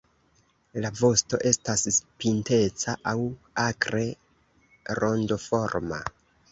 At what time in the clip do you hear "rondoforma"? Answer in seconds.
5.03-6.07